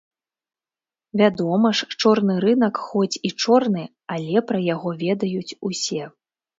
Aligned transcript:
Вядома 1.21 1.67
ж, 1.81 1.89
чорны 2.01 2.33
рынак 2.47 2.75
хоць 2.87 3.21
і 3.31 3.33
чорны, 3.45 3.87
але 4.19 4.37
пра 4.53 4.67
яго 4.73 4.99
ведаюць 5.07 5.57
усе. 5.73 6.03